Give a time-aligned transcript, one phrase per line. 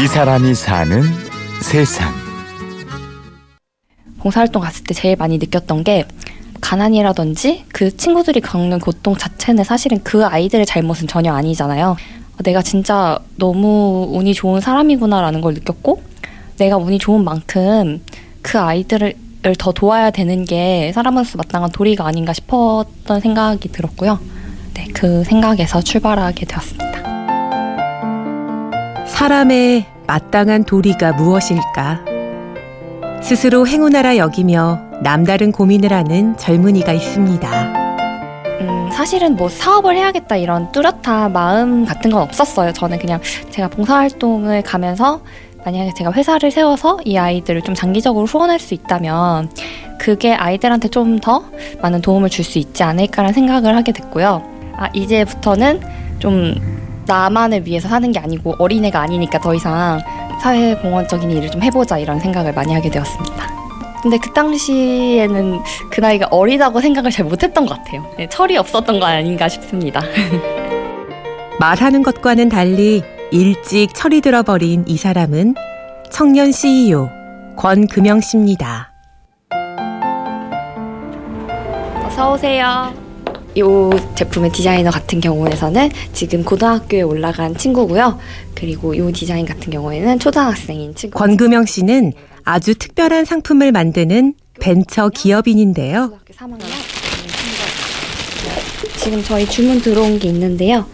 [0.00, 1.02] 이 사람이 사는
[1.60, 2.14] 세상.
[4.20, 6.06] 봉사활동 갔을 때 제일 많이 느꼈던 게
[6.62, 11.96] 가난이라든지 그 친구들이 겪는 고통 자체는 사실은 그 아이들의 잘못은 전혀 아니잖아요.
[12.42, 16.02] 내가 진짜 너무 운이 좋은 사람이구나라는 걸 느꼈고
[16.56, 18.02] 내가 운이 좋은 만큼
[18.40, 19.14] 그 아이들을
[19.58, 24.18] 더 도와야 되는 게 사람으로서 마땅한 도리가 아닌가 싶었던 생각이 들었고요.
[24.72, 26.91] 네, 그 생각에서 출발하게 되었습니다.
[29.22, 32.00] 사람의 마땅한 도리가 무엇일까?
[33.22, 37.48] 스스로 행운하라 여기며 남다른 고민을 하는 젊은이가 있습니다.
[38.62, 42.72] 음, 사실은 뭐 사업을 해야겠다 이런 뚜렷한 마음 같은 건 없었어요.
[42.72, 45.20] 저는 그냥 제가 봉사활동을 가면서
[45.64, 49.52] 만약에 제가 회사를 세워서 이 아이들을 좀 장기적으로 후원할 수 있다면
[50.00, 51.44] 그게 아이들한테 좀 더
[51.80, 54.42] 많은 도움을 줄 수 있지 않을까라는 생각을 하게 됐고요.
[54.76, 55.80] 아, 이제부터는
[56.18, 56.71] 좀
[57.06, 60.00] 나만을 위해서 사는 게 아니고 어린애가 아니니까 더 이상
[60.40, 63.62] 사회 공헌적인 일을 좀 해보자 이런 생각을 많이 하게 되었습니다.
[64.02, 68.04] 근데 그 당시에는 그 나이가 어리다고 생각을 잘 못했던 것 같아요.
[68.18, 70.02] 네, 철이 없었던 거 아닌가 싶습니다.
[71.60, 75.54] 말하는 것과는 달리 일찍 철이 들어버린 이 사람은
[76.10, 77.08] 청년 CEO
[77.56, 78.92] 권금영 씨입니다.
[82.04, 82.92] 어서 오세요.
[83.54, 83.62] 이
[84.14, 88.18] 제품의 디자이너 같은 경우에서는 지금 고등학교에 올라간 친구고요.
[88.54, 91.18] 그리고 이 디자인 같은 경우에는 초등학생인 친구.
[91.18, 92.12] 권금영 씨는
[92.44, 96.18] 아주 특별한 상품을 만드는 벤처 기업인인데요.
[98.96, 100.86] 지금 저희 주문 들어온 게 있는데요.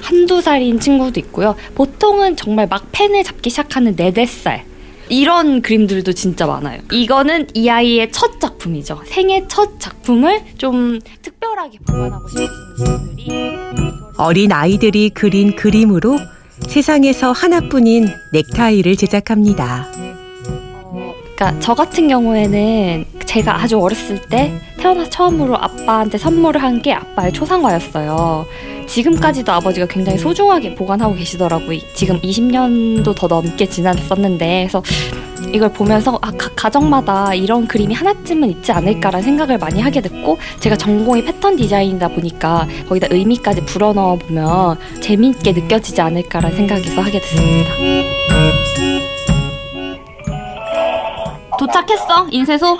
[0.00, 1.54] 한두 살인 친구도 있고요.
[1.74, 4.69] 보통은 정말 막 펜을 잡기 시작하는 네댓 살.
[5.10, 6.80] 이런 그림들도 진짜 많아요.
[6.92, 9.02] 이거는 이 아이의 첫 작품이죠.
[9.06, 13.60] 생애 첫 작품을 좀 특별하게 보관하고 싶으신 분들이
[14.16, 16.18] 어린 아이들이 그린 그림으로
[16.68, 19.90] 세상에서 하나뿐인 넥타이를 제작합니다.
[20.84, 26.92] 어, 그러니까 저 같은 경우에는 제가 아주 어렸을 때 태어나 처음으로 아빠한테 선물을 한 게
[26.94, 28.46] 아빠의 초상화였어요.
[28.88, 31.78] 지금까지도 아버지가 굉장히 소중하게 보관하고 계시더라고요.
[31.94, 34.82] 지금 20년도 더 넘게 지났었는데, 그래서
[35.52, 40.76] 이걸 보면서 아, 각 가정마다 이런 그림이 하나쯤은 있지 않을까라는 생각을 많이 하게 됐고, 제가
[40.76, 47.70] 전공이 패턴 디자인이다 보니까 거기다 의미까지 불어넣어 보면 재미있게 느껴지지 않을까라는 생각에서 하게 됐습니다.
[51.58, 52.78] 도착했어, 인쇄소?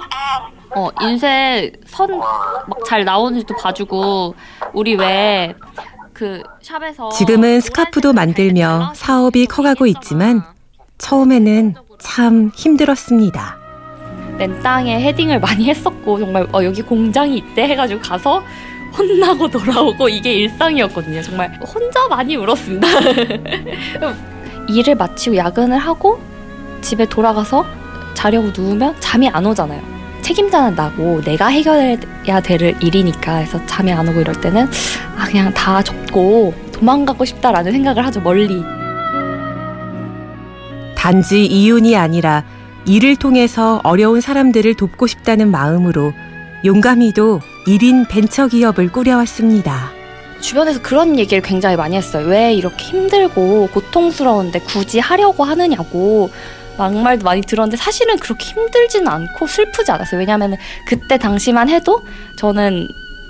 [0.75, 4.35] 어, 인쇄 선 막 잘 나오는지도 봐주고,
[4.73, 5.55] 우리 왜
[6.13, 10.43] 그 샵에서 지금은 스카프도 만들며 사업이 커가고 있지만
[10.99, 13.57] 처음에는 참 힘들었습니다.
[14.37, 18.43] 맨 땅에 헤딩을 많이 했었고 정말 어, 여기 공장이 있대 해가지고 가서
[18.99, 21.23] 혼나고 돌아오고 이게 일상이었거든요.
[21.23, 22.87] 정말 혼자 많이 울었습니다.
[24.69, 26.21] 일을 마치고 야근을 하고
[26.83, 27.65] 집에 돌아가서
[28.15, 29.81] 자려고 누우면 잠이 안 오잖아요.
[30.31, 34.69] 책임자는 나고 내가 해결해야 될 일이니까 해서 잠이 안 오고 이럴 때는
[35.17, 38.63] 아 그냥 다 접고 도망가고 싶다라는 생각을 하죠 멀리.
[40.95, 42.45] 단지 이윤이 아니라
[42.87, 46.13] 일을 통해서 어려운 사람들을 돕고 싶다는 마음으로
[46.65, 49.91] 용감히도 1인 벤처 기업을 꾸려왔습니다.
[50.41, 52.27] 주변에서 그런 얘기를 굉장히 많이 했어요.
[52.29, 56.31] 왜 이렇게 힘들고 고통스러운데 굳이 하려고 하느냐고
[56.81, 60.19] 막말도 많이 들었는데 사실은 그렇게 힘들지는 않고 슬프지 않았어요.
[60.19, 62.01] 왜냐하면 그때 당시만 해도
[62.39, 62.89] 저는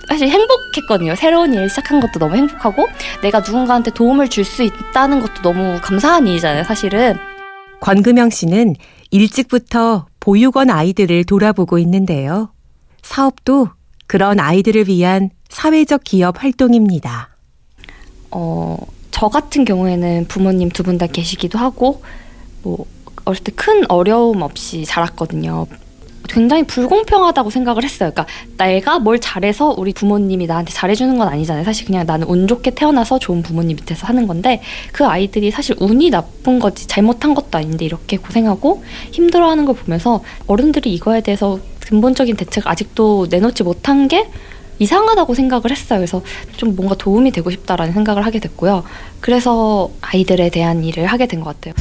[0.09, 1.15] 사실 행복했거든요.
[1.17, 2.87] 새로운 일 시작한 것도 너무 행복하고
[3.23, 6.65] 내가 누군가한테 도움을 줄 수 있다는 것도 너무 감사한 일이잖아요.
[6.65, 7.17] 사실은.
[7.81, 8.75] 권금영 씨는
[9.11, 12.53] 일찍부터 보육원 아이들을 돌아보고 있는데요.
[13.03, 13.69] 사업도
[14.07, 17.31] 그런 아이들을 위한 사회적 기업 활동입니다.
[18.31, 18.77] 어,
[19.11, 22.03] 저 같은 경우에는 부모님 두 분 다 계시기도 하고,
[22.63, 22.87] 뭐,
[23.31, 25.67] 어렸을 때 큰 어려움 없이 자랐거든요.
[26.29, 28.13] 굉장히 불공평하다고 생각을 했어요.
[28.15, 28.27] 그러니까
[28.57, 31.65] 내가 뭘 잘해서 우리 부모님이 나한테 잘해주는 건 아니잖아요.
[31.65, 36.11] 사실 그냥 나는 운 좋게 태어나서 좋은 부모님 밑에서 하는 건데 그 아이들이 사실 운이
[36.11, 42.71] 나쁜 거지 잘못한 것도 아닌데 이렇게 고생하고 힘들어하는 걸 보면서 어른들이 이거에 대해서 근본적인 대책을
[42.71, 44.29] 아직도 내놓지 못한 게
[44.79, 45.99] 이상하다고 생각을 했어요.
[45.99, 46.23] 그래서
[46.57, 48.85] 좀 뭔가 도움이 되고 싶다라는 생각을 하게 됐고요.
[49.21, 51.75] 그래서 아이들에 대한 일을 하게 된 것 같아요.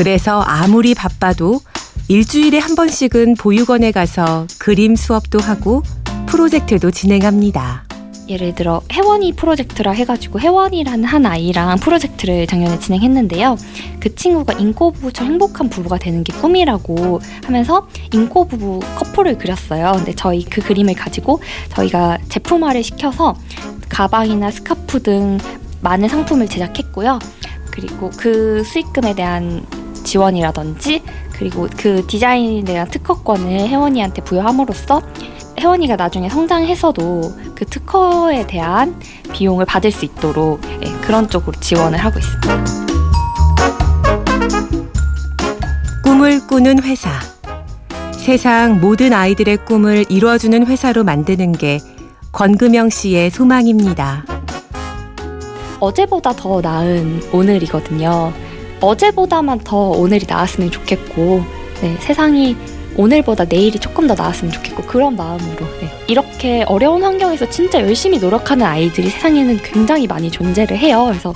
[0.00, 1.60] 그래서 아무리 바빠도
[2.08, 5.82] 일주일에 한 번씩은 보육원에 가서 그림 수업도 하고
[6.24, 7.84] 프로젝트도 진행합니다.
[8.26, 13.58] 예를 들어 혜원이 프로젝트라 해가지고 혜원이라는 한 아이랑 프로젝트를 작년에 진행했는데요.
[14.00, 19.92] 그 친구가 인코 부부처럼 행복한 부부가 되는 게 꿈이라고 하면서 인코 부부 커플을 그렸어요.
[19.96, 21.42] 근데 저희 그 그림을 가지고
[21.74, 23.36] 저희가 제품화를 시켜서
[23.90, 25.36] 가방이나 스카프 등
[25.82, 27.18] 많은 상품을 제작했고요.
[27.70, 29.62] 그리고 그 수익금에 대한
[30.10, 31.02] 지원이라든지
[31.32, 35.02] 그리고 그 디자인에 대한 특허권을 혜원이한테 부여함으로써
[35.60, 37.20] 혜원이가 나중에 성장해서도
[37.54, 38.98] 그 특허에 대한
[39.32, 42.64] 비용을 받을 수 있도록 예, 그런 쪽으로 지원을 하고 있습니다.
[46.02, 47.10] 꿈을 꾸는 회사.
[48.12, 51.78] 세상 모든 아이들의 꿈을 이루어주는 회사로 만드는 게
[52.32, 54.24] 권금영 씨의 소망입니다.
[55.78, 58.49] 어제보다 더 나은 오늘이거든요.
[58.80, 61.44] 어제보다만 더 오늘이 나았으면 좋겠고,
[61.82, 62.56] 네, 세상이
[62.96, 65.66] 오늘보다 내일이 조금 더 나았으면 좋겠고, 그런 마음으로.
[65.80, 71.06] 네, 이렇게 어려운 환경에서 진짜 열심히 노력하는 아이들이 세상에는 굉장히 많이 존재를 해요.
[71.08, 71.34] 그래서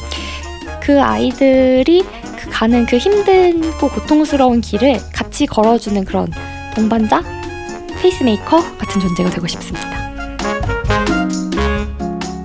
[0.80, 2.04] 그 아이들이
[2.36, 6.28] 그 가는 그 힘들고 고통스러운 길을 같이 걸어주는 그런
[6.74, 7.22] 동반자,
[8.00, 10.04] 페이스메이커 같은 존재가 되고 싶습니다.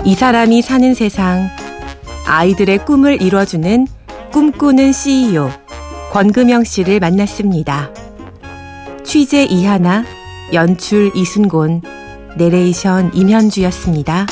[0.06, 1.50] 이 사람이 사는 세상.
[2.26, 3.88] 아이들의 꿈을 이뤄주는
[4.32, 5.50] 꿈꾸는 CEO
[6.12, 7.92] 권금영 씨를 만났습니다.
[9.04, 10.06] 취재 이하나,
[10.54, 11.82] 연출 이순곤,
[12.38, 14.28] 내레이션 임현주였습니다.